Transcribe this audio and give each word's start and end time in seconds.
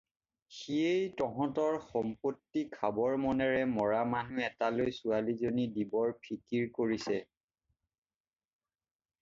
সিয়েই 0.59 1.01
তহঁতৰ 1.17 1.75
সম্পত্তি 1.89 2.63
খাবৰ 2.75 3.17
মনেৰে 3.25 3.59
মৰা 3.73 3.99
মানুহ 4.15 4.47
এটালৈ 4.47 4.97
ছোৱালীজনী 5.01 5.69
দিবৰ 5.77 6.17
ফিকিৰ 6.25 6.67
কৰিছে। 6.79 7.23